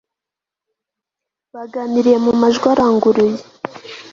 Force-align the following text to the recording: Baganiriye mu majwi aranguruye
Baganiriye 1.53 2.17
mu 2.25 2.31
majwi 2.41 2.67
aranguruye 2.73 3.37